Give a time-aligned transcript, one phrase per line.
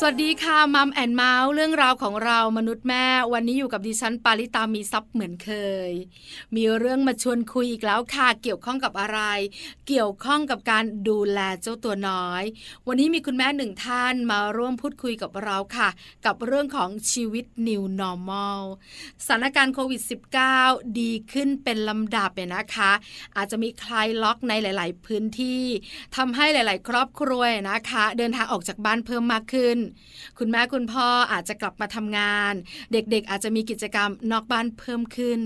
[0.00, 5.50] สวัสดีค่ะ Mom and Mouth เรื่องราวของเรามนุษย์แม่วันนี้อยู่กับดิฉันปาริตามีทรัพย์เหมือนเค
[5.90, 5.92] ย
[6.56, 9.20] มีเรื่องมาชวนคุยอีกแล้วค่ะเกี่ยวข้องกับอะไร
[9.88, 12.42] เกี่ยวข้องกับการดูแลเจ้าตัวน้อย
[12.86, 15.88] วันนี้มีคุณแม่หนึ่งท่านมาร่วมพูดคุยกับเราค่ะ
[16.26, 18.62] กับเรื่องของชีวิต New Normal
[19.26, 20.02] สถานการณ์โควิด
[20.50, 22.92] -19 ดีขึ้นเป็นลำดับเนี่ยนะคะ
[23.36, 25.62] อาจจะมีคลายล็อกในหลาย ๆ พื้นที่
[26.16, 29.78] ทำให้หลาย ๆ ครอบครัวนะคะ เดินทางออกจากบ้านเพิ่มมากขึ้น
[30.38, 32.52] คุณแม่คุณพ่ออาจจะกลับมาทำงาน
[32.92, 35.40] เด็กๆ อาจจะมีกิจกรรมนอกบ้านเพิ่มขึ้น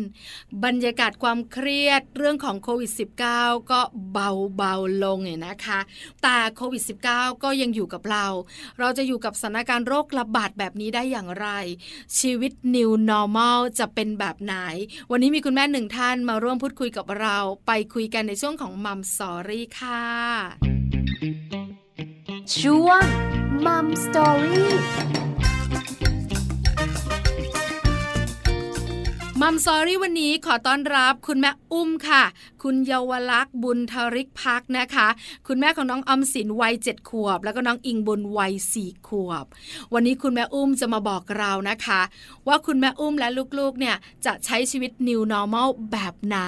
[0.64, 2.90] บรรยากาศความเครียดเรื่องของโควิด
[3.30, 3.80] -19 ก็
[4.12, 5.80] เบาเบาลงเนี่ยนะคะ
[6.22, 8.26] แต่โควิด -19 ก็ยังอยู่กับเรา
[8.78, 11.48] เราจะอยู่กับสถานการณ์โรคระบาดแบบนี้ได้อย่างไร
[12.18, 14.56] ชีวิต New Normal จะเป็นแบบไหน
[15.10, 20.04] วันนี้มีคุณแม่หนึ่งท่านมาร่วมพูดคุยกับเรา ไปคุยกันในช่วงของมัมสอรี่ค่ะ
[22.58, 23.04] ช่วง
[23.66, 23.86] มัม
[29.42, 32.24] มัมซอรี่วันนี้ขอต้อนรับคุณแม่อุ้มค่ะ
[32.62, 35.08] คุณเยาวลักษณ์บุญทริกพักนะคะ
[35.46, 39.44] คุณแม่ของน้องอมสินวัยเจ็ดขวบ แล้วก็น้องอิงบุญวัยสี่ขวบ
[39.94, 42.00] วันนี้คุณแม่อุ้มจะมาบอกเรานะคะ
[42.48, 43.96] ว่าคุณแม่อุ้มและลูกๆเนี่ย
[44.26, 46.38] จะใช้ชีวิต New Normal แบบไหน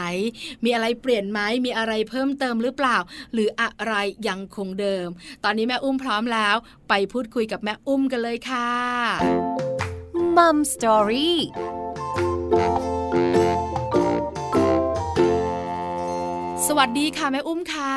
[0.64, 2.98] มีอะไรเปลี่ยนไหมมีอะไรเพิ่มเติมหรือเปล่า
[3.32, 3.94] หรืออะไร
[4.28, 5.08] ยังคงเดิม
[5.44, 6.56] ตอนนี้แม่อุ้มพร้อมแล้ว
[6.88, 8.70] ไปพูดคุยกับแม่อุ้มกันเลยค่ะ
[10.36, 11.40] มัมสตอรี่
[12.52, 12.54] ส
[16.78, 17.96] วัสดีค่ะแม่อุ้มค่ะ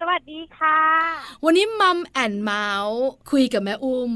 [0.00, 0.80] สวัสดีค่ะ
[1.44, 4.12] วันนี้มัมแอนเมาส์คุยกับแม่อุ้ม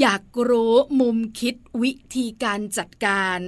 [0.00, 3.38] อยากรู้มุมคิดวิธีการจัดการ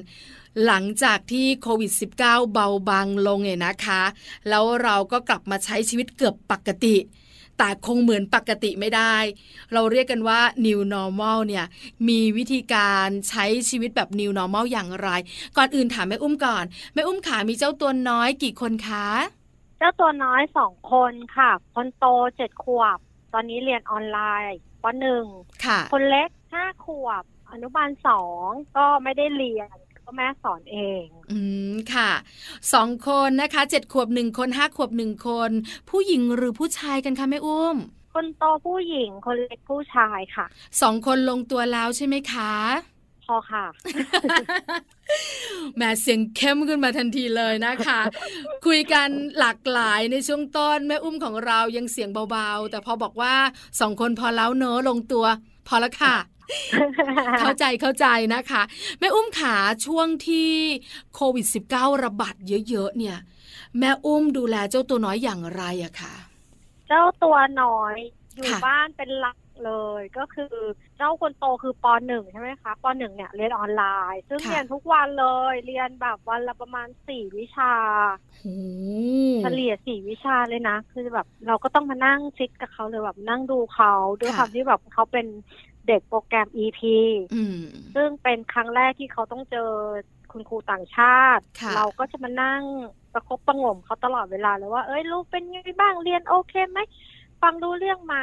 [0.64, 4.02] หลังจากที่โควิด -19 เบาบางลงเนี่ยนะคะ
[4.48, 6.96] แล้วเราก็กลับมาใช้ชีวิตเกือบปกติ
[7.58, 9.16] แต่คงเหมือนปกติไม่ได้
[9.72, 11.64] เราเรียกกันว่า new normal เนี่ย
[12.08, 15.08] มีวิธีการใช้ชีวิตแบบ new normal อย่างไร
[15.56, 16.64] ก่อนอื่นถามแม่อุ้มก่อน
[16.94, 19.06] แม่อุ้มขามีเจ้าตัวน้อยกี่คนคะ
[19.78, 22.04] เจ้าตัวน้อยสองคนค่ะ คนโต
[22.36, 22.98] เจ็ดขวบ
[23.32, 24.18] ตอนนี้เรียนออนไล
[24.50, 25.24] น์ปหนึ่ง
[25.92, 29.76] คนเล็กห้าขวบ อนุบาลสองก็ไม่ได้เรียน
[30.06, 31.38] ก็แม่สอนเอง อื
[31.72, 32.10] มค่ะ
[32.72, 35.50] สองคนนะคะเจ็ดขวบหนึ่งคนห้าขวบหนึ่งคน
[35.90, 37.76] ผู้หญิงหรือผู้ชายกันคะแม่อุ้ม
[38.14, 40.46] คนโตผู้หญิงคนเล็กผู้ชายค่ะ
[40.82, 42.52] สองคนลงตัวแล้วใช่ไหมคะ
[43.26, 43.64] พอค่ะ
[45.76, 48.00] แม่เสียงเข้มขึ้นมาทันทีเลยนะคะ
[48.66, 53.34] คุยกันหลากหลายในช่วงต้นแม่อุ้มของเรายังเสียงเบาๆ แต่พอบอกว่า
[53.80, 55.26] สองคนพอแล้วเนอะลงตัว
[55.68, 56.14] พอแล้วค่ะ
[57.40, 58.62] เข้าใจเข้าใจนะคะ
[58.98, 60.50] แม่อุ้มขาช่วงที่
[61.14, 62.34] โควิด -19 ระบาด
[62.70, 63.18] เยอะๆเนี่ย
[63.78, 66.14] แม่อุ้มดูแลเจ้าตัวน้อยอย่างไรอะคะ
[66.88, 67.96] เจ้าตัวน้อย
[68.36, 70.54] อยู่บ้านเป็นหลักเลยก็คือ
[70.96, 77.74] เจ้าคนโตคือปหนึ่งใช่ไหมคะปหนึ่งเนี่ยเรียนออนไลน์ ซึ่งเรียนทุกวันเลยเรียนแบบวันละประมาณสี่วิชา
[79.42, 85.26] เฉลี่ยสี่วิชาเลยนะ คือแบบเราก็ต้องมานั่งซิกกับเขาเลยแบบนั่งดูเขาด้วยความที่แบบเขาเป็น
[85.88, 86.80] เด็กโปรแกรม EP
[87.94, 89.70] ซึ่งเป็นครั้งแรกที่เขาต้องเจอ
[90.32, 91.42] คุณครูต่างชาติ
[91.76, 92.62] เราก็จะมานั่ง
[93.12, 96.78] ประคบประงมเขาตลอดเวลาเลยว่า เอ้ยลูกเป็นไงบ้างเรียนโอเคไหม
[97.42, 98.16] ฟังรู้เรื่องไหม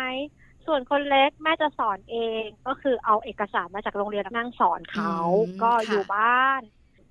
[0.65, 5.15] ส่วนคนเล็กแม่จะสอนเองก็คือเอาเอกสารมาจากโรงเรียนนั่งสอนเขา
[5.63, 6.61] ก็อยู่บ้าน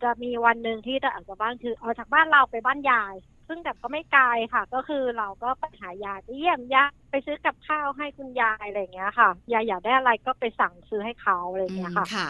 [0.02, 3.14] จะมีวันหนึ่งที่จะออกจากบ้านคือออกจากบ้านเราไปบ้านยาย
[3.52, 12.28] ซึ่งแต่ก็ไม่ไกลค่ะ ก็คือเราก็ไปหายายไปเยี่ยมยายไปซื้อกับข้าวให้คุณยายอะไรเงี้ยค่ะ ยายอยากได้อะไรก็ไปสั่งซื้อให้เขาอะไรเงี้ยค่ะค่ะ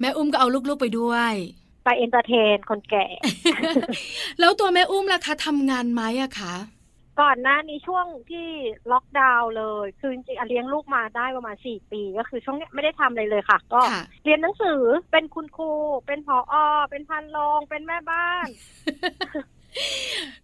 [0.00, 1.32] แม่อุ้มก็เอาลูกๆไปด้วย
[1.84, 3.06] ไป entertain คนแก่
[4.40, 6.54] แล้วตัวแม่อุ้มล่ะคะทำงานไหมอะคะ
[7.20, 8.48] ก่อนหน้านี้ช่วงที่
[8.92, 13.80] ล็อกดาวน์เลย คือจริงๆเลี้ยงลูกมาได้ประมาณสี่ปี ก็คือช่วงนี้ไม่ได้ทำอะไรเลยค่ะ ก็
[14.24, 14.80] เรียนหนังสือ
[15.10, 15.72] เป็นคุณครู
[16.06, 16.54] เป็นผออ
[16.90, 18.46] เป็นพันรองเป็นแม่บ้าน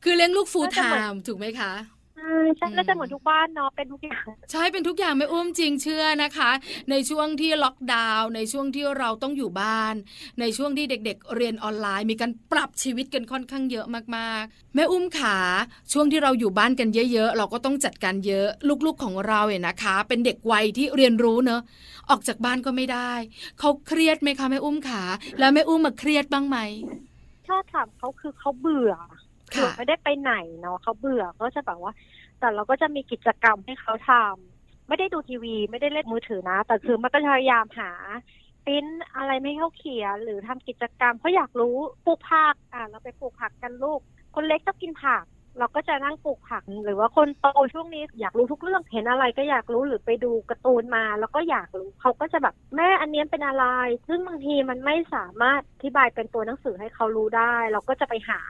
[0.03, 0.78] คือเลี้ยงลูกฟูลไท
[1.11, 1.73] ม์ถูกไหมคะ
[2.58, 6.50] ใช่แล้วจะเหมือนทุกบ้านเนาะเป็นทุกอย่างใช่เป็นทุกอย่างไม่อุ้มจริงเชื่อนะคะ
[6.90, 9.94] ในช่วงที่ล็อกดาวน์ในช่วงที่เราต้องอยู่บ้าน
[10.40, 13.87] ในช่วงที่เด็ก ๆ เรียนออนไลน์ มีการปรับชีวิตกันค่อนข้างเยอะ
[14.17, 15.38] มากๆ แม่อุ้มขา
[15.93, 18.49] ช่วงที่เราอยู่บ้านกันเยอะ ๆ เราก็ต้องจัดการเยอะ
[18.87, 21.61] ลูกๆของเราเนี่ยนะคะ เป็นเด็กวัยที่เรียนรู้เนอะ
[22.11, 23.12] ออกจากบ้านก็ไม่ได้
[23.58, 25.02] เขาเครียดไหมคะแม่อุ้มขา
[25.38, 26.58] แล้วแม่อุ้มมาเครียดบ้างไหม
[27.52, 28.94] ชอบถามเขาคือเขาเบื่อ
[29.52, 31.93] คือไม่ได้ไปไหนเนาะเขาเบื่อก็จะแบบว่า
[32.40, 37.90] แต่เราก็จะมีกิจกรรมให้เขาทำไม่ได้ดูทีวี ไม่ได้เล่นมือถือนะ แต่คือมันก็พยายามหา
[38.66, 41.76] ปิ้นอะไรไม่เข้าเขียนหรือทำกิจกรรมเขาอยากรู้
[42.06, 44.00] ปลูกผักอ่าเราไปปลูกผักกันลูก
[44.34, 45.25] คนเล็กชอบกินผัก
[45.58, 53.64] เราก็จะนั่งปลูกผักหรือว่าคนโตช่วงนี้อยากรู้ทุกเรื่องเห็นอะไรก็อยากรู้หรือไปดูการ์ตูนมา แล้วก็อยากรู้เขาก็จะแบบแม่อันนี้เป็นอะไร
[54.08, 58.40] ซึ่งบางทีมันไม่สามารถอธิบายเป็นตัวหนังสือให้เขารู้ได้ เราก็จะไปหา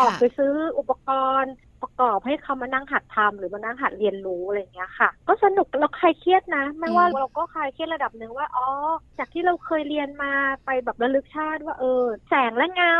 [0.00, 1.08] ออกไปซื้ออุปก
[1.40, 1.52] รณ์
[1.84, 8.68] ประกอบให้เขามานั่งหัดทำหรือมานั่งหัดเรียนรู้อะไรอย่างเงี้ยค่ะ ก็สนุกเราคลายเครียดนะ ไม่ว่าอืมเราก็คลายเครียดระดับหนึ่งว่าอ๋อ
[9.18, 10.32] จากที่เราเคยเรียนมา
[10.64, 12.96] ไปแบบระลึกชาติว่าเออ แสงและเงา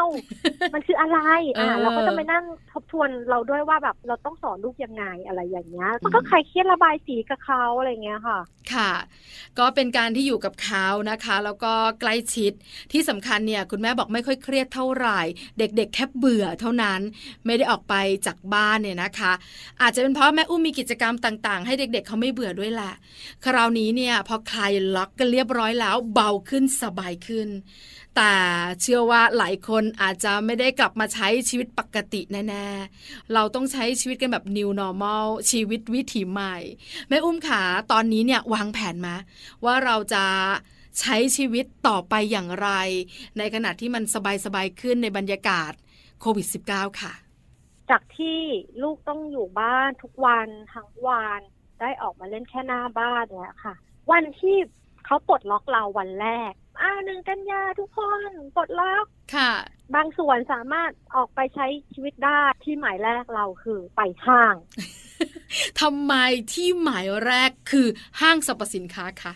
[0.75, 1.19] มันคืออะไร
[1.59, 8.39] อ่าเออเราก็จะไปนั่งทบทวนเราด้วยว่าแบบเราต้องสอนลูกยังไงอะไรอย่างเงี้ยมันก็คลายเครียดระบายสีกับเขาอะไรอย่างเงี้ยค่ะ
[8.75, 8.93] ค่ะ
[9.59, 12.53] ก็เป็นการที่อยู่กับเขานะคะ แล้วก็ใกล้ชิด
[12.93, 15.21] ที่สำคัญเนี่ยคุณแม่บอกไม่ค่อยเครียดเท่าไหร่
[15.59, 17.01] เด็ก ๆ แค่เบื่อเท่านั้น
[17.47, 17.95] ไม่ได้ออกไป
[18.27, 19.33] จากบ้านเนี่ยนะคะ
[19.81, 22.95] อาจจะเป็นเพราะแม่อุ้มมีกิจกรรมต่าง ๆ ให้เด็กๆเขาไม่เบื่อด้วยแหละ
[23.45, 27.49] คราวนี้เนี่ยพอคลายล็อกกันเรียบร้อยแล้วเบาขึ้นสบายขึ้น
[28.17, 28.35] แต่
[28.81, 36.57] เชื่อว่าหลายคนอาจจะไม่ได้กลับมาใช้ชีวิตปกติแน่ๆเราต้องใช้ชีวิตกันแบบ new normal ชีวิตวิถีใหม่
[37.09, 37.63] แม่อุ้มขา
[37.93, 39.17] ตอนนี้เนี่ยวางแผนมา
[39.65, 40.25] ว่าเราจะ
[41.01, 42.69] ใช้ชีวิตต่อไปอย่างไร
[43.39, 44.03] ในขณะที่มัน
[44.45, 45.73] สบายๆขึ้นในบรรยากาศ
[46.21, 47.24] โควิด -19 ค่ะ
[47.91, 48.41] จากที่
[48.83, 51.41] ลูกต้องอยู่บ้านทุกวันทั้งวัน
[51.81, 53.75] ได้ออกมาเล่นแค่หน้าบ้านเนี่ยค่ะ
[54.13, 54.57] วันที่
[55.05, 59.53] เขาปลดล็อกเราวันแรกอ้าวหนึ่งกันยาทุกคนปลดล็อกค่ะ
[59.95, 64.55] บางส่วนสามารถออกไปใช้ชีวิตได้ที่หมายแรกเราคือไปห้าง
[65.81, 66.15] ทำไม
[66.53, 67.87] ที่หมายแรกคือ
[68.21, 69.35] ห้างสรรพสินค้าคะ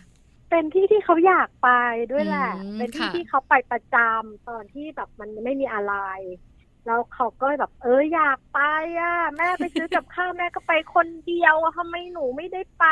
[0.51, 1.69] เป็นที่ที่เขาอยากไป
[2.13, 5.95] ด้วยแหละอืมเป็นที่ค่ะที่เขาไปประจำตอนที่แบบมันไม่มีอะไร
[6.89, 8.61] แล้วเขาก็แบบเอออยากไป
[9.01, 12.87] อะ แม่ไปซื้อกับข้าวแม่ก็ไปคนเดียวอะทำไมหนูไม่ได้ไป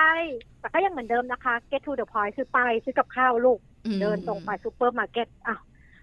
[0.61, 5.57] แต่ก็ยังเหมือนเดิมนะคะ get to the point คือไปซื้อกับข้าวลูกอืมเดินตรงไปซูเปอร์มาร์เก็ตอะ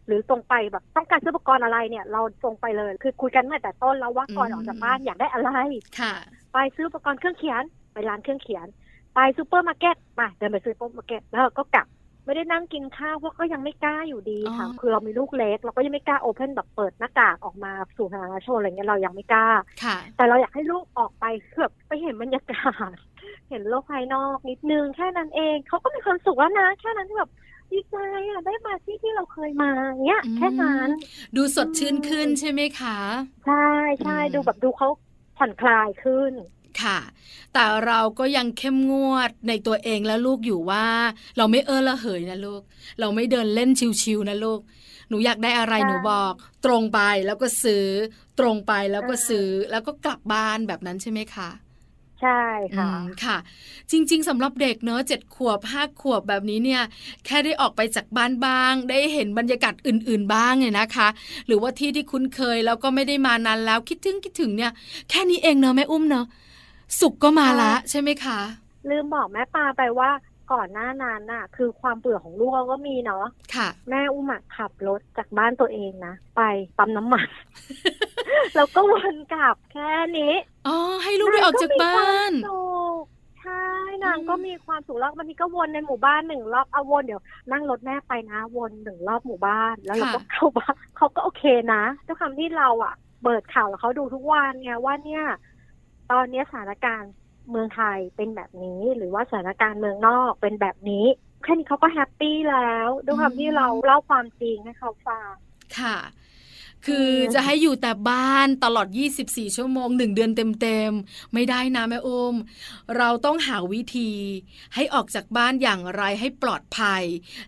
[0.07, 5.51] หรือตรงไปแบบต้องการซื้ออุปกรณ์อะไรเนี่ย เราตรงไปเลย คือคุยกันตั้งแต่ต้นแล้วว่าก่อนออกจากบ้านอยากได้อะไร
[5.99, 6.13] ค่ะ
[6.53, 7.63] ไปซื้ออุปกรณ์เครื่องเขียน
[7.93, 8.67] ไปร้านเครื่องเขียน
[9.15, 11.87] ไปซูเปอร์มาร์เก็ตไปเดินไปซื้อซูเปอร์มาร์เก็ตแล้วเราก็กลับ
[12.25, 19.47] ไม่ได้นั่งกินข้าวเพราะก็ยังไม่กล้าอยู่ดีค่ะอ๋อคือเรามีลูกเล็ก เราก็ยังไม่กล้า open แบบเปิดหน้ากากออกมาสู่สาธารณชนอะไรเงี้ยเรายังไม่กล้า
[19.83, 22.95] ค่ะแต่เราอยากให้ลูกออกไปเพื่อไปเห็นบรรยากาศ
[23.49, 27.31] เห็นโลกภายนอกนิดนึงแค่นั้นเองเขาก็มีความสุขแล้วนะแค่นั้นที่แบบ
[27.71, 27.95] ดีใจ
[28.29, 29.71] อะได้มาที่ที่เราเคยมา
[30.05, 30.89] เนี้ยอืมแค่นั้น
[31.35, 32.97] ดูสดชื่นขึ้นใช่ไหมคะ
[33.45, 33.67] ใช่
[34.03, 34.87] ใช่อืมดูแบบดูเขา
[35.37, 36.33] ผ่อนคลายขึ้น
[36.81, 36.99] ค่ะ
[37.53, 40.85] แต่เราก็ยังเข้มงวดในตัวเองและลูกอยู่ว่า
[41.37, 42.61] เราไม่เออละเหยนะลูก
[42.99, 43.69] เราไม่เดินเล่น
[44.01, 44.59] ชิวๆนะลูก
[45.09, 46.33] หนูอยากได้อะไรใช่หนูบอก
[46.65, 47.85] ตรงไปแล้วก็ซื้อ
[48.39, 51.49] ตรงไปแล้วก็ซื้อแล้วก็กลับบ้านแบบนั้นใช่ไหมคะ
[52.21, 52.43] ใช่
[52.77, 53.37] ค่ะอืมค่ะ
[53.91, 56.83] จริง ๆสำหรับเด็กเนอะเจ็ดขวบห้าขวบแบบนี้เนี่ย
[57.25, 61.07] แค่ได้ออกไปจากบ้านบ้าง ได้เห็นบรรยากาศอื่น ๆ บ้างเนี่ยนะคะ
[61.47, 64.71] หรือว่าที่ที่คุ้นเคยแล้วก็ไม่ได้มานานแล้วคิดถึงคิดถึงเนี่ย
[65.09, 66.25] แค่นี้เองเนอะแม่อุ้มเนอะ
[66.99, 68.39] สุขก็มาละใช่ใช่ไหมคะ
[68.89, 70.09] ลืมบอกแม่ปาไปว่า
[70.53, 73.25] ก่อนหน้านั้นน่ะ คือความเบื่อของลูกเราก็มีเนาะ
[73.55, 76.41] ค่ะ แม่อุ้มอะขับรถจากบ้านตัวเองนะไป
[76.77, 77.27] ปั๊มน้ำมัน
[78.55, 80.33] แล้วก็วนกลับแค่นี้
[80.67, 82.63] อ๋อให้ลูกได้ออกจากบ้านงก็มีความสุ
[83.01, 83.03] ข
[83.41, 83.65] ใช่
[84.03, 87.21] นางอืมก็มีความสุขแล้วบางทีก็วนในหมู่บ้านหนึ่งรอบเอาวนเดี๋ยว
[87.51, 91.43] นั่งรถแม่ไปนะ วนหนึ่งรอบหมู่บ้าน แล้วเราก็เข้าบ้านเขาก็โอเค
[91.73, 92.93] นะด้วยความที่เราอะ
[93.23, 95.23] เปิดข่าวแล้วเขาดูทุกวันไงว่าเนี่ย
[96.13, 97.11] ตอนเนี้ยสถานการณ์
[97.49, 101.05] เมืองไทยเป็นแบบนี้ หรือว่าสถานการณ์เมืองนอกเป็นแบบนี้
[101.43, 105.31] แค่นี้เขาก็แฮปปี้แล้วด้วยความที่เราเล่าความจริงให้เขาฟัง
[105.79, 105.97] ค่ะ
[106.85, 108.87] คืออืมจะให้อยู่แต่บ้านตลอด
[109.21, 112.35] 24 ชั่วโมงหนึ่งเดือนเต็มๆ ไม่ได้นะแม่อุ้ม
[112.97, 114.11] เราต้องหาวิธี
[114.75, 117.03] ให้ออกจากบ้านอย่างไรให้ปลอดภัย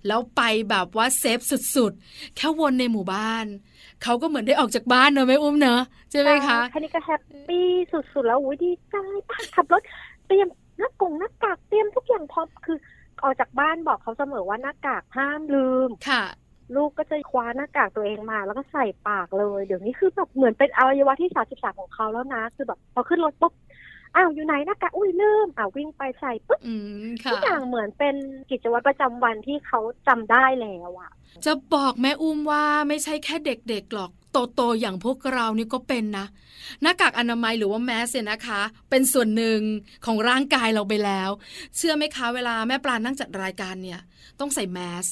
[0.07, 1.39] แล้วไปแบบว่าเซฟ
[1.75, 3.45] สุดๆ แค่วนในหมู่บ้าน
[4.03, 8.95] เขาก็เหมือนได้ออกจากบ้านเนอะแม่อุ้มเนอะใช่ไหมคะแค่นี้ก็แฮปปี้สุดๆแล้วอุ้ยดีใจ
[9.29, 9.81] ป้าขับรถ
[10.27, 10.47] เตรียม
[10.79, 12.77] หน้ากงหน้ากากเตรียมทุกอย่างพร้อมคือ
[13.23, 16.23] ออกจากบ้านบอกเขาเสมอว่าหน้ากากห้ามลืมค่ะ
[16.75, 23.53] ลูกก็จะคว้าหน้ากากตัวเองมา แล้วก็ใส่ปากเลย เดี๋ยวนี้คือแบบเหมือนเป็นอวัยวะที่สามสิบสามของเขาแล้วนะ คือแบบพอขึ้นรถปุ๊บ
[24.15, 28.15] อ้าวอยู่ไหนหน้ากากอุ้ยลืมอ้าววิ่งไปใส่ปุ๊บอืมทุค่ะกอย่างเหมือนเป็น
[28.49, 31.11] กิจวัตรประจำวันที่เขาจำได้แล้วอะ
[31.45, 34.11] จะบอกแม่อุ้มว่าไม่ใช่แค่เด็กๆหรอก
[34.55, 36.25] โตๆอย่างพวกเรานี่ก็เป็นนะ
[36.81, 39.59] หน้ากากอนามัยหรือว่าแมสเนี่ยนะคะ เป็นส่วนหนึ่ง
[40.05, 41.29] ของร่างกายเราไปแล้ว
[41.75, 43.99] เชื่อไหมคะเวลาแม่ปลานั่งจัดรายการเนี่ย
[44.39, 45.05] ต้องใส่แมส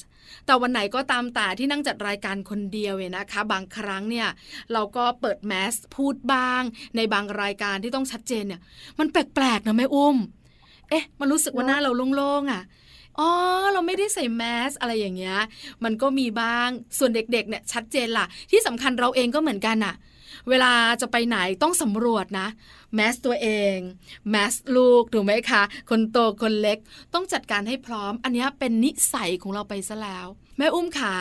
[0.45, 4.27] แต่วันไหนก็ตามแต่ที่นั่งจัดรายการคนเดียวเนี่ยนะคะ บางครั้งเนี่ย
[4.73, 6.61] เราก็เปิดแมสพูดบ้าง
[6.95, 8.61] ในบางรายการที่ต้องชัดเจนเนี่ย
[8.99, 10.17] มันแปลกๆนะแม่อุ้ม
[10.89, 12.63] เอ๊ะ มันรู้สึกว่าหน้าเราโล่งๆอะ
[13.19, 13.29] อ๋อ
[13.73, 15.37] เราไม่ได้ใส่แมสอะไรอย่างเงี้ย
[15.83, 19.95] มันก็มีบ้างส่วนเด็กๆเนี่ยชัดเจนล่ะ ที่สำคัญเราเองก็เหมือนกันอะ
[20.49, 22.47] เวลาจะไปไหนต้องสำรวจนะ
[22.95, 23.77] แมสตัวเอง
[24.29, 26.77] แมสลูกถูกไหมคะ คนโตคนเล็ก
[27.13, 31.15] ต้องจัดการให้พร้อม อันนี้เป็นนิสัยของเราไปซะแล้ว แม่อุ้มขา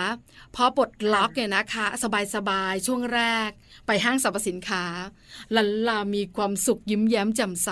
[0.54, 1.86] พอปลดล็อกเนี่ยนะคะ
[2.34, 3.50] สบายๆช่วงแรก
[3.86, 4.84] ไปห้างสรรพสินค้า
[5.56, 7.70] ลันลามีความสุขยิ้มแย้มแจ่มใส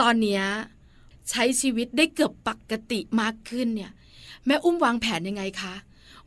[0.00, 0.42] ตอนเนี้ย
[1.30, 3.92] ใช้ชีวิตได้เกือบปกติมากขึ้นเนี่ย
[4.46, 5.74] แม่อุ้มวางแผนยังไงคะ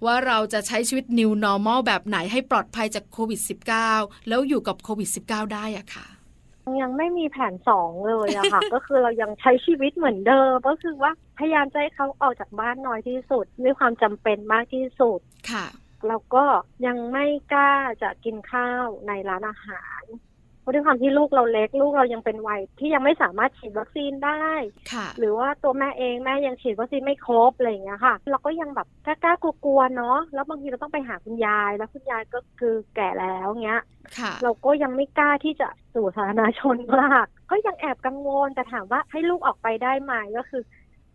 [0.06, 3.40] ว่าเราจะใช้ชีวิต new normal แบบไหนให้ปลอดภัยจากโควิด
[3.86, 6.08] -19 แล้วอยู่กับโควิด -19 ได้อะค่ะ
[6.82, 15.20] ยังไม่มีแผนสองเลยอะค่ะ ก็คือเรายังใช้ชีวิตเหมือนเดิม ก็คือว่าพยายามจะให้เขาออกจากบ้านน้อยที่สุดด้วยความจำเป็นมากที่สุด
[15.52, 15.66] ค่ะ
[16.08, 16.46] แล้วก็
[16.86, 20.29] ยังไม่กล้าจะกินข้าวในร้านอาหารเพ
[20.70, 24.48] ราะด้วยความที่ลูกเราเล็กลูกเรายังเป็นวัยที่ยังไม่สามารถฉีดวัคซีนได้
[24.92, 33.82] ค่ะหรือว่าตัวแม่เองแม่ยังฉีดวัคซีนไม่ครบอะไรอย่างเงี้ยค่ะ เราก็ยังแบบกล้าๆกลัวๆเนาะแล้วบางทีเราต้องไปหาคุณยายแล้วคุณยายก็คือแก่แล้วเงี้ย
[34.18, 40.64] ค่ะเราก็ยังไม่กล้าที่จะสู่สาธารณชนมากก็ยังแอบกังวลแต่ถามว่าให้ลูกออกไปได้ไหมก็คือ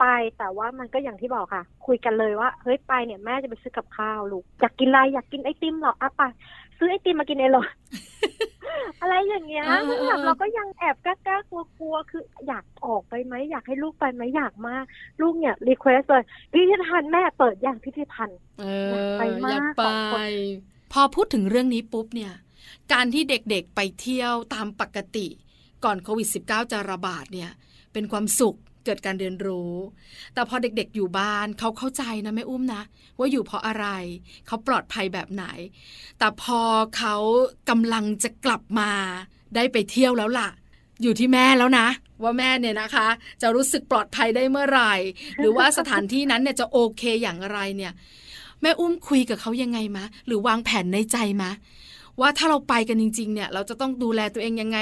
[0.01, 0.07] ไป
[0.39, 6.23] แต่ว่ามันก็อย่างที่บอกค่ะ คุยกันเลยว่า เฮ้ยไปเนี่ยแม่จะไปซื้อกับข้าวลูก อยากกินอะไรอยากกินไอติมเหรออะไป
[6.79, 7.69] ซื้อไอติมมากินเองเลย
[9.01, 14.85] อะไรอย่างเงี้ยเออเออซึ่งแบบเราก็ยังแอบกล้าๆกลัวๆคืออยากออกไปไหมอยากให้ลูกไปไหมอยากมาก
[15.21, 20.31] ลูกเนี่ย request เลยพิพิธภัณฑ์แม่เปิดอย่างพิพิธภัณฑ์เออยากอไปมากอยากไปสองคน
[20.93, 22.33] พอพูดถึงเรื่องนี้ปุ๊บเนี่ย
[22.93, 25.27] การที่เด็กๆไปเที่ยวตามปกติ
[25.85, 27.51] ก่อนโควิด -19 จะระบาดเนี่ย
[27.93, 29.73] เป็นความสุข เกิดการเรียนรู้
[30.35, 32.83] แต่พอเด็กๆอยู่บ้านเขาเข้าใจนะแม่อุ้มนะ
[33.19, 33.87] ว่าอยู่เพราะอะไร
[34.47, 35.45] เขาปลอดภัยแบบไหน
[36.19, 36.61] แต่พอ
[36.97, 37.15] เขา
[37.71, 38.91] กำลังจะกลับมา
[39.55, 40.49] ได้ไปเที่ยวแล้วล่ะ
[41.03, 41.87] อยู่ที่แม่แล้วนะ
[42.23, 43.09] ว่าแม่เนี่ยนะคะ
[43.43, 44.95] จะรู้สึกปลอดภัยได้เมื่อไหร่
[45.39, 47.93] หรือว่าสถานที่นั้นเนี่ยจะโอเคอย่างไรเนี่ย
[48.63, 51.51] แม่อุ้มคุยกับเขายังไงมะ หรือวางแผนในใจมะ
[52.21, 54.79] ว่าถ้าเราไปกันจริงๆเนี่ยเราจะต้องดูแลตัวเองยังไง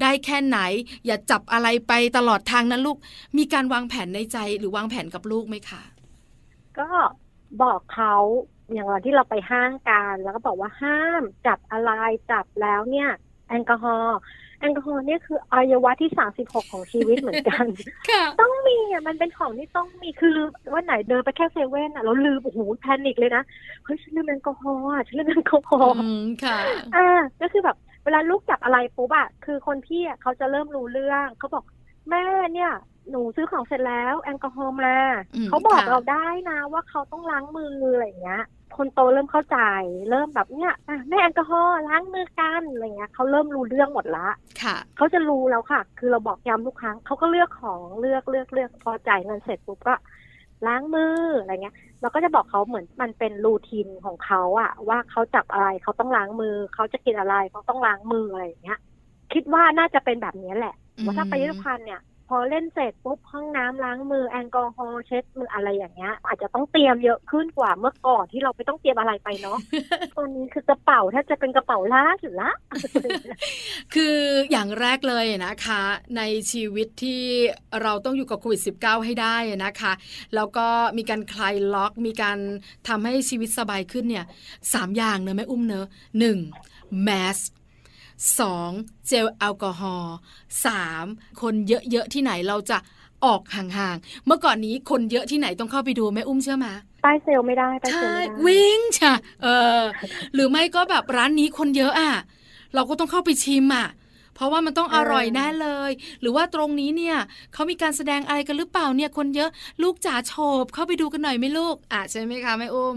[0.00, 0.58] ได้แค่ไหน
[1.06, 2.96] อย่าจับอะไรไปตลอดทางนะลูก
[3.36, 5.82] มีการวางแผนในใจหรือวางแผนกับลูกไหมคะ
[6.76, 6.82] ก็
[7.58, 8.08] บอกเขา
[8.72, 11.88] อย่างวันที่เราไปห้างกันแล้วก็บอกว่าห้ามจับอะไร
[12.28, 13.08] จับแล้วเนี่ย
[13.46, 14.14] แอลกอฮอล์
[14.64, 17.64] อลกอฮอล์เนี่ยคืออวัยวะที่สามสิบหกของชีวิตเหมือนกัน
[18.08, 20.36] ค่ะต้องมีอะมันเป็นของที่ต้องมีคือ
[20.74, 23.42] วันไหนเดินไปแค่เซเว่นอะเราลืมโอ้โหแพนิคเลยนะ
[23.84, 26.56] เฮ้ยฉันลืมแอลกอฮอล์อะฉันลืมแอลกอฮอล์อืมค่ะ
[26.96, 27.00] อ่า
[27.40, 31.64] ก็คือแบบเวลาลูกจับอะไรปุ๊บอะคือคนพี่อะเขาจะเริ่มรู้เรื่องเขาบอก
[32.10, 32.70] แม่เนี่ย
[33.10, 34.96] หนูซื้อของเสร็จแล้วแอลกอฮอล์มา
[35.36, 38.42] อืมเขาบอกค่ะเราได้นะว่าเขาต้องล้างมืออะไรอย่างเงี้ย
[38.76, 39.58] คนโตเริ่มเข้าใจ
[40.10, 44.28] เริ่มแบบเนี่ยอะแม่แอลกอฮอล์ล้างมือกันอะไรเงี้ยเขาเริ่มรู้เรื่องหมดละ
[44.62, 49.94] ค่ะเขาจะรู้แล้วค่ะ คือเราบอกย้ำทุกครั้งเขาก็เลือกของเลือกเลือกเลือกพอจ่ายเงินเสร็จปุ๊บก็
[50.66, 58.78] ล้างมืออะไรเงี้ย เราก็จะบอกเขาเหมือนมันเป็นรูทีนของเขาอะว่าเขาจับอะไรเขาต้องล้างมือเขาจะกินอะไรเขาต้องล้างมืออะไรอย่างเงี้ย
[59.32, 69.58] คิดว่าน่าจะเป็นแบบนี้แหละอืมว่าถ้าไปยุทธภัณฑ์เนี่ยพ อเล่นเสร็จปุ๊บห้องน้ำล้างมือแอลกอฮอล์เช็ดมืออะไรอย่างเงี้ย อาจจะต้องเตรียมเยอะขึ้นกว่าเมื่อก่อนที่เราไม่ต้องเตรียมอะไรไปเนาะ
[70.16, 72.50] ตอนนี้คือกระเป๋าถ้าจะเป็นกระเป๋าลากอยู่ละ
[73.94, 74.16] คือ
[74.50, 75.82] อย่างแรกเลยนะคะ
[76.16, 76.22] ใน
[76.52, 77.22] ชีวิตที่
[77.82, 79.92] เราต้องอยู่กับโควิด -19 ให้ได้นะคะ
[80.34, 80.66] แล้วก็
[80.98, 82.38] มีการคลายล็อก มีการ
[82.88, 84.24] ทำให้ชีวิตสบายขึ้นเนี่ย
[84.74, 85.86] สามอย่างเนอะแม่อุ้มเนอะ
[86.18, 86.38] หนึ่ง
[87.02, 87.38] แมส
[88.40, 88.70] สอง
[89.06, 90.16] เจลแอลกอฮอล์
[90.66, 91.06] สาม
[91.42, 92.78] คนเยอะๆที่ไหนเราจะ
[93.24, 96.66] ออกห่างๆ เมื่อก่อนนี้คนเยอะที่ไหนต้องเข้าไปดูแม่อุ้มเชื่อไหม
[97.04, 99.46] ป้ายเซลลไม่ได้ป้ายเซลใช่ลไม่ได้วิ่งจ้ะเอ
[99.80, 99.82] อ
[100.34, 102.12] หรือไม่ก็แบบร้านนี้คนเยอะอะ
[102.74, 103.88] เราก็ต้องเข้าไปชิมอะ
[104.34, 105.90] เพราะว่ามันต้องอร่อยแน่เลย
[106.20, 107.16] หรือว่าตรงนี้เนี่ย
[107.52, 109.50] เขามีการแสดงอะไรกันหรือเปล่าเนี่ย คนเยอะ
[109.82, 112.96] ลูกจ๋าโฉบเข้าไปดูกันหน่อยไหมลูกอะใช่ไหมคะแม่อุ้ม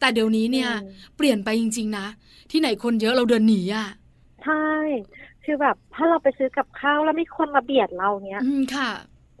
[0.00, 0.84] แต่เดี๋ยวนี้เนี่ยอืม
[1.16, 2.06] เปลี่ยนไปจริง ๆ นะ
[2.50, 3.86] ที่ไหนคนเยอะเราเดินหนีอะ
[4.46, 4.66] ใช่
[5.44, 8.90] คือแบบ ถ้าเราไปซื้อกับข้าวแล้วมีคนมาเบียดเราเนี้ยอืมค่ะ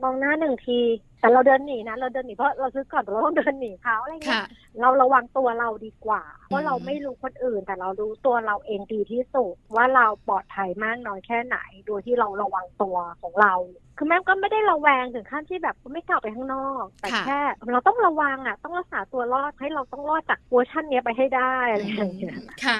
[0.02, 0.80] มองหน้าหนึ่งที
[1.20, 4.48] แต่เราเดินหนีนะเราเดินหนีเพราะเราซื้อก่อนเราต้องเดินหนีเขาอะไรเงี้ค่ะย
[4.80, 13.54] เราระวังตัวเราดีกว่า เพอืราะมเราไม่รู้คนอื่น แต่เรารู้ตัวเราเองดีที่สุดว่าเราปลอดภัยมากน้อยแค่ไหนโดยที่เราระวังตัวของเรา
[13.96, 17.40] คือแม่ก็ไม่ได้ระแวงถึงขั้นที่แบบไม่กล้าออกไปข้างนอก แต่ค่ะแค่
[17.72, 22.78] เราต้องระวังอะ ต้องรักษาตัวรอดให้เราต้องรอดจากเวอร์ชันเนี้ยไปให้ได้อะไรอย่างเงี้ยค่ะ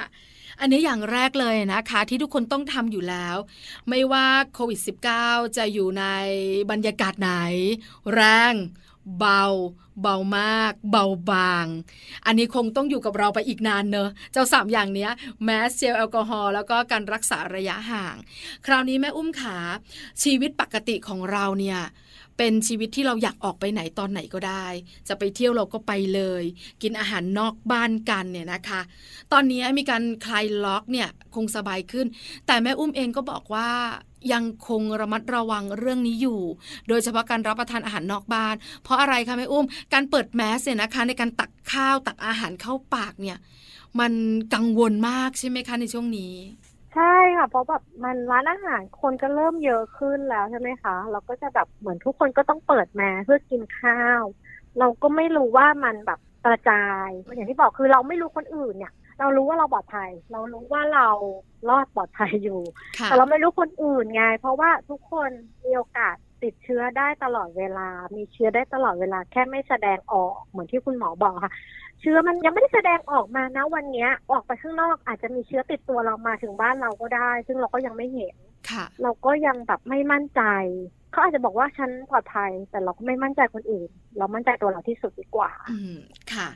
[0.60, 3.36] อันนี้อย่างแรกเลยนะคะ ที่ทุกคนต้องทำอยู่แล้ว
[3.88, 4.80] ไม่ว่าโควิด
[5.18, 6.04] -19 จะอยู่ใน
[6.70, 7.30] บรรยากาศไหน
[8.12, 8.20] แร
[8.52, 8.54] ง
[9.18, 9.44] เบา
[10.02, 11.66] เบามาก เบาบาง
[12.26, 15.10] อันนี้คงต้องอยู่กับเราไปอีกนานเนอะ เจ้าสามอย่างเนี้ย
[15.44, 18.16] แมสเจลแอลกอฮอล์แล้วก็การรักษาระยะห่าง
[18.66, 19.58] คราวนี้แม่อุ้มขา
[20.22, 21.80] ชีวิตปกติของเราเนี่ย
[22.38, 24.66] เป็นชีวิตที่เราอยากออกไปไหนตอนไหนก็ได้
[25.08, 26.42] จะไปเที่ยวเราก็ไปเลย
[26.82, 28.80] กินอาหารนอกบ้านกันเนี่ยนะคะ
[29.32, 32.06] ตอนนี้มีการคลายล็อกเนี่ยคงสบายขึ้น
[32.46, 33.68] แต่แม่อุ้มเองก็บอกว่า
[34.32, 36.40] ยังคงระมัดระวังเรื่องนี้อยู่
[36.88, 43.38] โดยเฉพาะการรับประทานอาหารนอกบ้าน เพราะอะไรคะแม่อุ้ม การเปิดแมสเนี่ยนะคะ ในการตักข้าวตักอาหารเข้าปากเนี่ย
[44.00, 44.12] มัน
[44.54, 46.34] กังวลมากใช่ไหมคะในช่วงนี้
[46.96, 54.22] ใช่ค่ะ เพราะแบบมันร้านอาหารคนก็เริ่มเยอะขึ้นแล้วใช่ไหมคะ เราก็จะแบบเหมือนทุกคนก็ต้องเปิดแมสเพื่อกินข้าว
[54.78, 61.08] เราก็ไม่รู้ว่ามันแบบกระจายอย่างที่บอกคือเราไม่รู้คนอื่นเนี่ย เรารู้ว่าเราปลอดภัย เรารู้ว่าเรา
[61.68, 62.60] รอดปลอดภัยอยู่
[62.98, 65.30] ค่ะแต่เราไม่รู้คนอื่นไง เพราะว่าทุกคน
[65.64, 71.52] มีโอกาส ติดเชื้อได้ตลอดเวลา มีเชื้อได้ตลอดเวลา แค่ไม่แสดงออกเหมือนที่คุณหมอบอกค่ะ
[72.00, 78.36] เชื้อมันยังไม่ได้แสดงออกมานะวันเนี้ยออกไปข้างนอกอาจจะมีเชื้อติดตัวเรามาถึงบ้านเราก็ได้ ซึ่งเราก็ยังไม่เห็น
[78.70, 80.42] ค่ะเราก็ยังแบบไม่มั่นใจ
[81.10, 85.96] เขาอาจจะบอกว่าฉันปลอดภัย แต่เราก็ไม่มั่นใจคนอื่น เรามั่นใจตัวเราที่สุดดีกว่า อืม
[86.32, 86.48] ค่ะ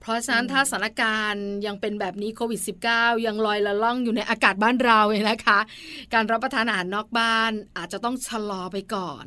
[0.00, 2.60] เพราะฉะนั้นอืมถ้าสถานการณ์ยังเป็นแบบนี้โควิด
[2.92, 5.58] -19 ยังลอยละล่องอยู่ในอากาศบ้านเราเนี่ยนะคะ
[6.14, 9.24] การรับประทานอาหารนอกบ้านอาจจะต้องชะลอไปก่อน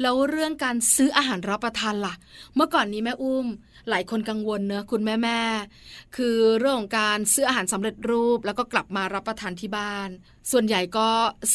[0.00, 2.14] แล้วเรื่องการซื้ออาหารรับประทานล่ะ
[2.54, 3.46] เมื่อก่อนนี้แม่อุ้ม
[3.88, 10.08] หลายคนกังวลเนอะคุณแม่แม่ๆคือเรื่องของการซื้ออาหารสำเร็จรูป แล้วก็กลับมารับประทานที่บ้าน
[10.50, 11.10] ส่วนใหญ่ก็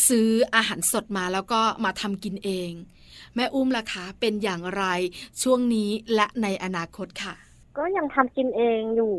[0.08, 2.72] ซื้ออาหารสดมาแล้วก็มาทำกินเอง
[3.36, 4.84] แม่อุ้มล่ะคะเป็นอย่างไร
[5.42, 7.45] ช่วงนี้และในอนาคตค่ะ
[7.78, 9.16] ก็ยังทำกินเองอยู่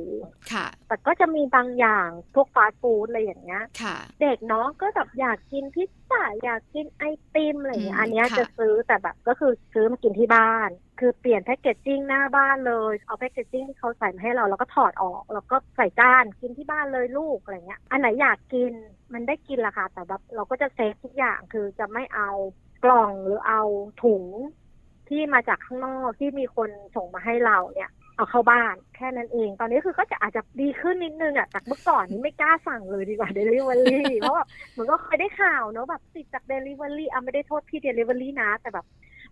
[0.53, 7.03] ค่ะ แต่ก็จะมีบางอย่างพวกฟาสต์ฟู้ดอะไรอย่างเงี้ย ค่ะ เด็กเนาะก็แบบอยากกินพิซซ่าอยากกินไอ
[7.35, 10.71] ติมอะไรอย่างเงี้ยอืมอันเนี้ยค่ะจะซื้อแต่แบบก็คือซื้อมากินที่บ้าน
[11.01, 18.73] คือเปลี่ยน packaging หน้าบ้านเลย เอา packaging ที่เขาใส่มาให้เราแล้วก็ถอดออก แล้วก็ใส่จานกินที่บ้านเลยลูกอะไรเงี้ย อันไหนอยากกิน
[19.13, 22.31] มันได้กินละค่ะ แต่แบบเราก็จะ safe ทุกอย่างคือจะไม่เอา
[22.85, 23.63] กล่องหรือเอา
[24.03, 24.25] ถุง
[25.09, 38.87] ที่มาจากข้างนอกที่มีคนส่งมาให้เราเนี่ย เอาเข้าบ้านแค่นั้นเอง ตอนนี้คือก็จะอาจจะดีขึ้นนิดนึงอะจากเมื่อก่อนนี้ไม่กล้าสั่งเลยดีกว่าเดลิเวอรี่เพราะแบบเหมือนก็เคยได้ข่าวเนอะแบบติดจากเดลิเวอรี่อะไม่ได้โทษพี่เดลิเวอรี่นะ แต่แบบ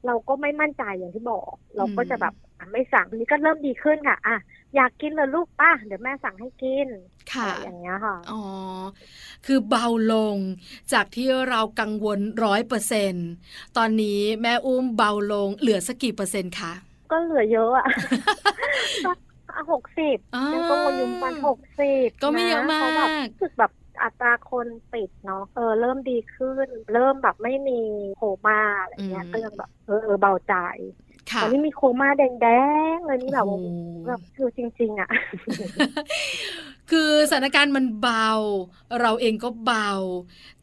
[0.07, 4.37] เราก็ไม่มั่นใจอย่างที่บอก เราก็จะแบบอะไม่สั่งทีนี้ก็เริ่มดีขึ้นค่ะอะ
[4.77, 6.88] อยากกินเลยลูกป้าเดี๋ยวแม่สั่งให้กิน
[7.33, 8.42] ค่ะอะไรอย่างเงี้ยค่ะอ๋อ
[9.47, 10.37] คือเบาลง
[10.92, 13.14] จากที่เรากังวลร้อยเปอร์เซ็น
[13.77, 16.73] ตอนนี้แม่อุ้มเบาลงเหลือสักกี่เปอร์เซ็นต์คะ
[17.14, 17.87] ก็เหลือเยอะอะ
[19.72, 23.72] หกสิบอ่ายังกังวลอยู่ประมาณหกสิบก็ไม่เยอะมากเพราะแบบรู้สึกแบบ
[24.03, 27.81] อัตราคนติดเนาะเออเริ่มดีขึ้น เริ่มแบบไม่มี
[28.16, 30.55] โคม่าอะไรเงี้ยก็ยังแบบเออเออเบาใจ
[31.31, 32.48] ค่ะตอนนี้มีโคม่าแด
[32.94, 33.66] งๆเลยนี่แบบโอ้โห
[34.09, 35.11] แบบคือจริง ๆ อะ
[36.90, 38.31] คือสถานการณ์มันเบา
[39.01, 39.90] เราเองก็เบา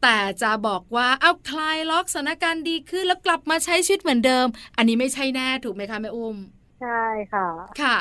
[0.02, 4.46] แต่จะบอกว่าเอาคลายล็อกสถานการณ์ดีขึ้นแล้วกลับมาใช้ชีวิตเหมือนเดิม
[4.78, 6.38] อันนี้ไม่ใช่แน่ถูกไหมคะแม่อุ้ม
[6.82, 7.04] ใช่
[7.34, 7.48] ค่ะ
[7.82, 7.96] ค่ะ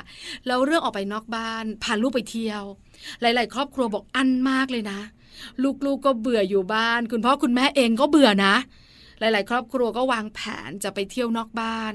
[0.46, 2.62] แล้วเรื่องออกไปนอกบ้านพาลูกไปเที่ยว
[3.20, 5.00] หลาย ๆ ครอบครัวบอกอันมากเลยนะ
[5.62, 8.54] ลูกๆก็เบื่ออยู่บ้าน คุณพ่อคุณแม่เองก็เบื่อนะ
[9.20, 11.92] หลาย ๆ ครอบครัวก็วางแผนจะไปเที่ยวนอกบ้าน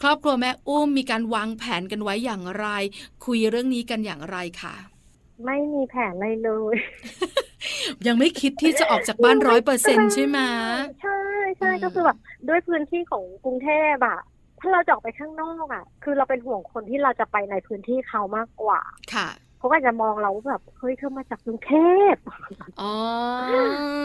[0.00, 2.66] ครอบครัวแม่อุ้มมีการวางแผนกันไว้อย่างไร
[3.24, 4.74] คุยเรื่องนี้กันอย่างไรคะ
[5.44, 6.76] ไม่มีแผนอะไรเลย
[8.06, 10.38] ยังไม่คิดที่จะออกจากบ้านร้อยเปอร์เซ็นใช่ไหม
[11.02, 11.18] ใช่
[11.58, 14.18] ใช่อืมก็คือแบบด้วยพื้นที่ของกรุงเทพอะ
[14.60, 18.80] ถ้าเราจะออกไปข้างนอกอะคือเราเป็นห่วงคนที่เราจะไปในพื้นที่เขามากกว่า
[19.14, 19.28] ค่ะ
[19.62, 21.72] เขาก็จะมองเราว่าแบบเฮ้ยเธอมาจากกรุงเท
[22.12, 22.16] พ
[22.80, 22.92] อ๋อ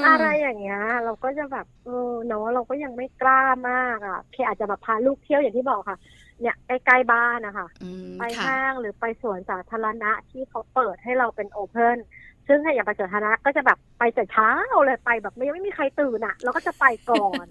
[0.08, 5.98] อะไรอย่างเงี้ย เราก็จะแบบเออเนาะเราก็ยังไม่กล้ามากอะแค่อาจจะแบบพาลูกเที่ยวอย่างที่บอกค่ะ
[6.39, 11.98] เนี่ยใกล้ๆบ้านนะคะอืมไปค่ะห้างหรือไปสวนสาธารณะที่เขาเปิดให้เราเป็นโอเพน
[12.48, 14.50] ซึ่งถ้าอย่างไปสวนสาธารณะก็จะแบบไปแต่เช้า
[14.86, 17.46] เลยไปแบบไม่ยังไม่มีใครตื่นอะเราก็จะไปก่อน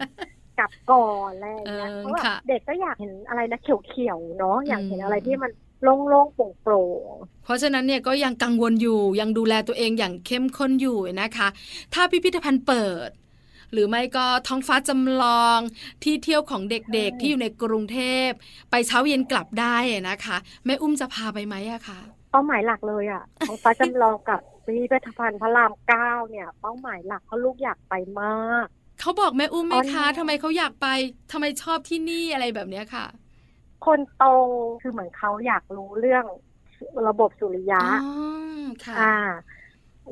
[0.59, 5.51] กลับก่อนอะไรอย่างเงี้ยเออเพราะว่าค่ะเด็กก็อยากเห็นอะไรนะเขียวๆเนาะอยากเห็นอืมอะไรที่มัน
[6.09, 11.49] โล่งๆโปร่งเพราะฉะนั้นเนี่ยก็ยังกังวลอยู่ยังดูแลตัวเองอย่างเข้มข้นอยู่นะคะ
[11.95, 13.11] ถ้าพิพิธภัณฑ์เปิด
[13.73, 15.59] หรือไม่ก็ท้องฟ้าจำลอง
[16.03, 18.29] ที่เที่ยวของเด็กๆที่อยู่ในกรุงเทพ
[18.71, 19.77] ไปเช้าเย็นกลับได้
[20.09, 28.67] นะคะแม่อุ้มจะพาไปไหมอะคะๆเป้าหมายหลักเลยอะของฟ้าจำลองกับพิพิธภัณฑ์พระรามเก้าเนี่ย เป้าหมายหลักเพราะลูกอยากไปมาก
[29.01, 30.87] เขาบอกแม่อุ้มไหมอ๋อคะทำไมเขาอยากไป
[31.33, 33.07] ทำไมชอบที่นี่อะไรแบบเนี้ยค่ะ
[33.87, 34.25] คนโต
[34.83, 36.25] คือเหมือนเขาอยากรู้เรื่อง
[37.09, 37.87] ระบบสุริยะอ๋อ
[38.85, 39.15] ค่ะอ่า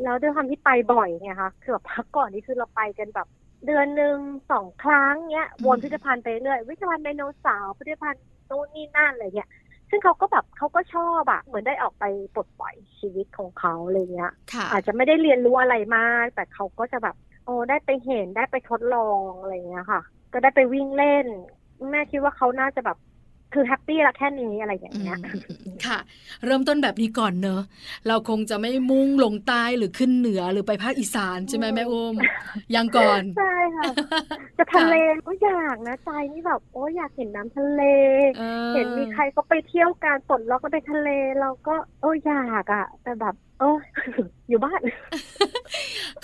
[0.03, 3.27] แล้วด้วยความที่ไปบ่อยเนี่ยค่ะคือแบบพักก่อนนี่คือเราไปกันแบบ
[3.67, 4.19] เดือนหนึ่ง
[4.51, 9.49] สองครั้งเนี้ยวนพิพิธภัณฑ์ไปเรื่อยพิพิธภัณฑ์ไดโนเสาร์พิพิธภัณฑ์นู่นนี่นั่นอะไรเงี้ย
[9.91, 20.01] ซึ่งเขาก็แบบเขาก็ชอบอะเหมือนได้ออกไปปลดปล่อยชีวิตของเขาอะไรเงี้ยค่ะอาจจะไม่ได้เรียนรู้อะไรมาก แต่เขาก็จะแบบโอ้ได้ไปเห็นได้ไปทดลองอะไรเงี้ยค่ะ
[20.33, 21.27] ก็ได้ไปวิ่งเล่น
[21.91, 22.97] แม่คิดว่าเขาน่าจะแบบ
[23.55, 25.19] คือแฮปปี้ละแค่นี้อะไรอย่างเงี้ย
[25.87, 25.99] ค่ะ
[26.45, 27.63] เริ่มต้นแบบนี้ก่อนเนอะ
[28.09, 32.15] เราคงจะไม่มุ่งลงใต้หรือขึ้นเหนือหรือไปภาคอีสานใช่ไหมแม่อุ้ม
[32.75, 33.85] ยังก่อนใช่ค่ะ
[34.59, 34.95] จะทะเล
[35.27, 37.83] ก็อยากนะใจนี่แบบโอ้ยอยากเห็นน้ำทะเล
[38.75, 41.09] เห็นมีใครก็ไปเที่ยวการปลดล็อกก็ไปทะเล
[41.41, 43.71] เราก็โอ้อยากอะแต่แบบโอ้
[44.49, 44.81] อยู่บ้าน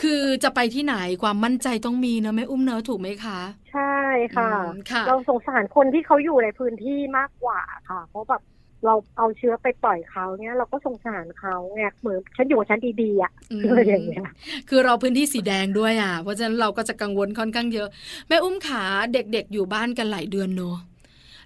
[0.03, 3.40] คือจะไปที่ไหนความมั่นใจต้องมีนะแม่อุ้มเนอะถูกไหมคะ
[3.73, 3.95] ใช่
[4.37, 8.43] ค่ะอืมค่ะ เราสงสารคนที่เขาอยู่ในพื้นที่มากกว่าค่ะ เพราะแบบ
[8.87, 14.25] เราเอาเชื้อไปปล่อยเขาเนี่ยเราก็สงสารเขาไงเหมือนฉันอยู่กับฉันดีๆอะอืมอะไรอย่างเงี้ย
[14.69, 17.88] คือเราพื้นที่สีแดงด้วยอะเพราะฉะนั้นเราก็จะกังวลค่อนข้างเยอะ
[18.29, 20.77] แม่อุ้มขาเด็กๆอยู่บ้านกันหลายเดือนเนอะ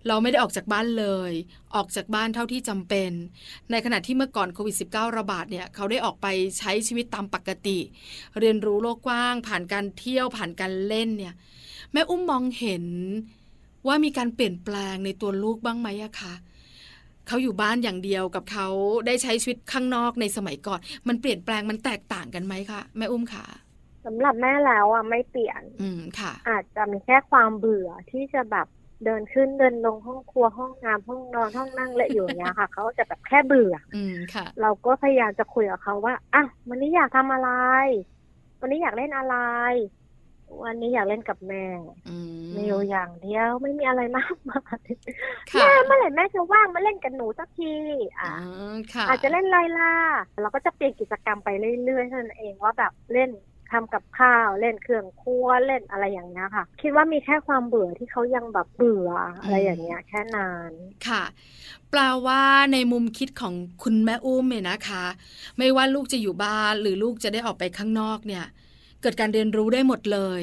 [0.08, 1.32] เราไม่ได้ออกจากบ้านเลย
[1.74, 3.10] ออกจากบ้านเท่าที่จำเป็น
[3.70, 6.26] ในขณะที่เมื่อก่อนโควิด -19 ระบาดเนี่ยเขาได้ออกไป
[6.58, 7.78] ใช้ชีวิตตามปกติ
[8.40, 11.34] เรียนรู้โลกกว้าง ผ่านการเที่ยวผ่านการเล่นเนี่ย
[11.92, 12.84] แม่อุ้มมองเห็น
[13.86, 16.34] ว่ามีการเปลี่ยนแปลงในตัวลูกบ้างไหมอะคะ
[17.26, 18.68] เขาอยู่บ้านอย่างเดียวกับเขา
[19.06, 23.44] ได้ใช้ชีวิตข้างนอกในสมัยก่อน มันเปลี่ยนแปลงมันแตกต่างกันไหมคะแม่อุ้มขา
[24.06, 28.66] สำหรับแม่แล้วอะไม่เปลี่ยน อืมค่ะ อาจจะมีแค่ความเบื่อที่จะแบบ
[29.04, 37.50] เดินขึ้นเดินลงห้องครัวห้องน้ำห้องนอนห้องนั่งเละอยู่อย่างเงี้ยค่ะเขาจะแบบแค่เบื่อ อืมค่ะ เราก็พยายามจะคุยกับเขาว่าอะวันนี้อยากทำอะไร
[38.60, 39.36] วันนี้อยากเล่นอะไร
[40.64, 41.64] วันนี้อยากเล่นกับแม่
[42.08, 44.84] อืมมีอยู่อย่างเดียวไม่มีอะไรมากมาย
[45.52, 47.74] ค่ะแม่เมื่อไหร่แม่จะว่างมาเล่นกับหนูสักที
[48.18, 48.34] อะอ่า
[48.94, 49.92] ค่ะอาจจะเล่นไลล่า
[50.40, 53.30] เราก็จะเปลี่ยนกิจกรรมไปเรื่อยๆเท่านั้นเองว่าแบบเล่น
[53.74, 59.10] ทำกับข้าวเล่นเครื่องครัวเล่นอะไรอย่างเงี้ยค่ะ คิดว่ามีแค่ความเบื่อที่เขายังแบบเบื่อ
[59.42, 60.70] อะไรอย่างเงี้ยแค่นาน
[61.08, 61.22] ค่ะ
[61.90, 65.04] แปลว่าในมุมคิดของคุณแม่อุ้มเนี่ยนะคะ
[65.58, 68.44] ไม่ว่าลูกจะอยู่บ้านหรือลูกจะได้ออกไปข้างนอกเนี่ย
[69.00, 70.40] เกิดการเรียนรู้ได้หมดเลย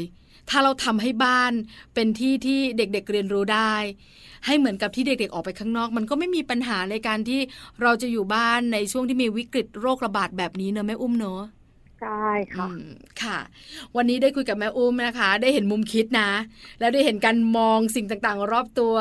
[0.50, 1.54] ถ้าเราทำให้บ้าน
[1.94, 3.74] เป็นที่ที่เด็กๆเรียนรู้ได้
[4.46, 7.40] ให้เหมือนกับที่เด็กๆออกไปข้างนอก มันก็ไม่มีปัญหาในการที่
[7.82, 11.42] เราจะอยู่บ้านในช่วงที่มีวิกฤตโรคระบาดแบบนี้เนอะแม่อุ้มเนอะ
[12.02, 12.68] ใช่ค่ะ
[13.24, 13.40] ค่ะ
[13.96, 16.32] วันนี้ได้คุยกับแม่อุ้มนะคะ ได้เห็นมุมคิดนะ
[16.80, 18.96] แล้วได้เห็นการมองสิ่งต่างๆ รอบตัว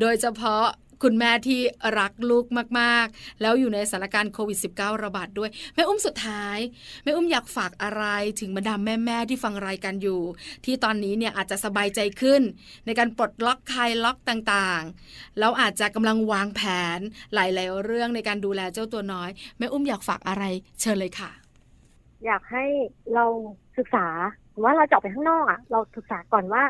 [0.00, 0.64] โดยเฉพาะ
[1.02, 1.60] คุณแม่ที่
[1.98, 2.46] รักลูก
[2.80, 6.58] มากๆ แล้วอยู่ในสถานการณ์โควิด -19 ระบาดด้วย แม่อุ้มสุดท้าย
[7.02, 8.04] แม่อุ้มอยากฝากอะไร
[8.40, 10.20] ถึงบรรดาแม่ ๆ ที่ฟังรายการอยู่
[10.64, 12.42] ที่ตอนนี้เนี่ยอาจจะสบายใจขึ้น
[12.86, 16.60] ในการปลดล็อกคลายล็อกต่างๆ แล้วอาจจะกำลังวางแผ
[16.96, 16.98] น
[17.34, 20.44] หลาย ๆ เรื่องในการดูแลเจ้าตัวน้อย แม่อุ้มอยากฝากอะไร
[20.80, 21.45] เชิญเลยค่ะ
[22.26, 22.64] อยากให้
[23.14, 23.24] เรา
[23.78, 24.06] ศึกษา
[24.62, 26.62] ว่าเราจะออกไปข้างนอกอะ เราศึกษาก่อนว่า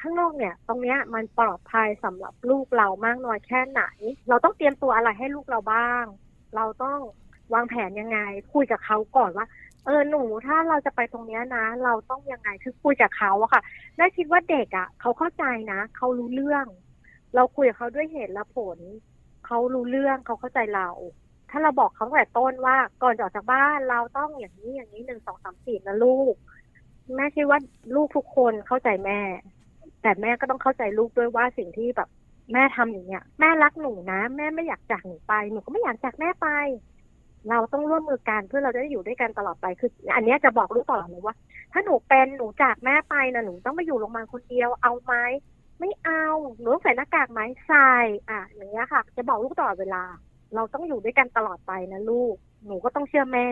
[0.00, 3.82] ข้างนอกเนี่ย ตรงเนี้ยมันปลอดภัยสำหรับลูกเรามากน้อยแค่ไหน
[4.28, 6.04] เราต้องเตรียมตัวอะไรให้ลูกเราบ้าง
[6.56, 6.98] เราต้อง
[7.54, 8.18] วางแผนยังไง
[8.52, 9.46] คุยกับเขาก่อนว่า
[9.84, 13.62] เออหนูถ้าเราจะไปตรงเนี้ยนะ เราต้องยังไงคือคุยกับเขาอะค่ะ
[13.96, 16.66] แม่คิดว่าเด็กอะเขาเข้าใจนะเขารู้เรื่อง
[17.34, 18.78] เราคุยกับเขาด้วยเหตุและผล
[19.46, 20.88] เขารู้เรื่องเขาเข้าใจเรา
[21.56, 26.34] ถ้าเราบอกเขาตั้งแต่ต้นว่า ก่อนจะออกจากบ้านเราต้องอย่างนี้อย่างนี้หนึ่งสองสามสี่นะลูก
[27.16, 27.58] แม่คิดว่า
[27.94, 29.20] ลูกทุกคนเข้าใจแม่
[30.02, 32.08] แต่แม่ก็ต้องเข้าใจลูกด้วยว่าสิ่งที่แบบ
[32.52, 36.48] แม่ทำอย่างเนี้ย แม่รักหนูนะแม่ไม่อยากจากหนูไปหนูก็ไม่อยากจากแม่ไป
[37.48, 41.34] เราต้องร่วมมือกันเพื่อเราจะได้อยู่ด้วยกันตลอดไปคือ อันนี้จะบอกลูกตลอดเลยว่า
[41.72, 45.14] ถ้าหนูเป็นหนูจากแม่ไปนะหนูต้องไปอยู่โรงพยาบาลคนเดียวเอาไหม
[45.80, 46.24] ไม่เอา
[46.60, 47.90] หนูใส่หน้ากากไหมใส่
[48.30, 50.02] อะอย่างเงี้ยค่ะ จะบอกลูกตลอดเวลา
[50.54, 52.34] เราต้องอยู่ด้วยกันตลอดไปนะลูก
[52.66, 53.48] หนูก็ต้องเชื่อแม่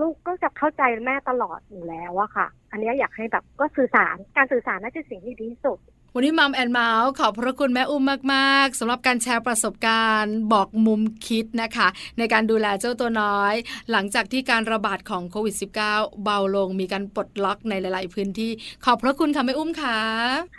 [0.00, 5.78] ลูกก็จะเข้าใจแม่ตลอดอยู่แล้วอะค่ะ อันเนี้ยอยากให้แบบก็สื่อสารการสื่อสารน่าจะสิ่งที่ดีที่สุด
[6.14, 8.02] วันนี้มัมแอนเมาส์ขอบพระคุณแม่อุ้ม
[8.32, 13.54] มาก ๆสำหรับการแชร์ประสบการณ์ บอกมุมคิดนะคะ ในการดูแลเจ้าตัวน้อย
[13.90, 18.50] หลังจากที่การระบาดของโควิด -19 เบาลงมีการปลดล็อกในหลาย ๆ พื้นที่
[18.84, 19.98] ขอบพระคุณค่ะแม่อุ้มค่ะ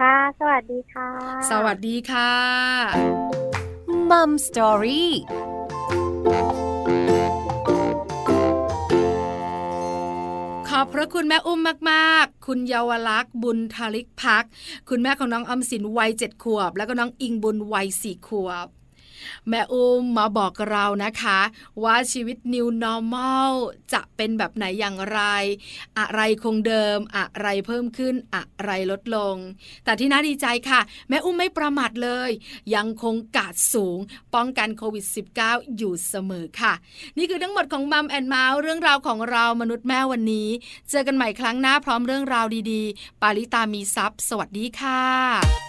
[0.02, 1.10] ค่ะ สวัสดีค่ะ
[1.52, 3.69] สวัสดีค่ะ
[4.12, 5.14] มัมสตอรี่
[10.68, 11.60] ขอบพระคุณแม่อุ้ม
[11.92, 14.44] มากๆ คุณเยาวลักษณ์บุญทาริกพัก
[14.90, 18.68] คุณแม่ของน้องอมสินวัยเจ็ดขวบ แล้วก็น้องอิงบุญวัยสี่ขวบ
[19.50, 21.40] แม่อุ้มมาบอกเรานะคะ
[21.84, 23.52] ว่าชีวิต New Normal
[23.94, 25.22] จะเป็นแบบไหนอย่างไร
[26.00, 29.36] อะไรคงเดิม อะไรเพิ่มขึ้น อะไรลดลง
[29.84, 32.30] แต่ที่น่าดีใจค่ะ แม่อุ้มไม่ประมาทเลย
[32.76, 33.98] ยังคงการ์ดสูง
[34.36, 35.06] ป้องกันโควิด
[35.42, 36.74] -19 อยู่เสมอค่ะ
[37.18, 40.50] นี่คือทั้งหมดของ Mom and Mouth เรื่องราวของเรามนุษย์แม่วันนี้
[40.90, 45.69] เจอกันใหม่ครั้งหน้าพร้อมเรื่องราวดีๆ ปาริตามีทรัพย์สวัสดีค่ะ